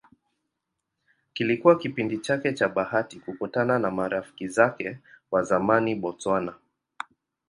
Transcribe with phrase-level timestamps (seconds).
[1.33, 4.97] Kilikuwa kipindi chake cha bahati kukutana na marafiki zake
[5.31, 6.09] wa zamani Bw.